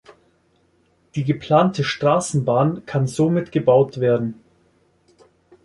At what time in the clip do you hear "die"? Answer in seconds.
1.13-1.23